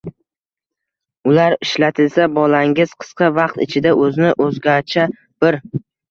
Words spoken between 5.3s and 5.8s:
bir